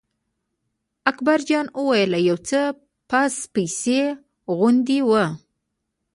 اکبر 1.11 1.39
جان 1.47 1.67
وویل: 1.77 2.11
یو 2.29 2.37
څه 2.47 2.59
پس 3.09 3.33
پسي 3.53 4.01
غوندې 4.55 4.99
و. 5.09 5.11